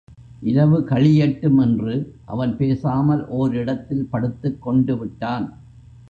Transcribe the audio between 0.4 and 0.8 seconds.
இரவு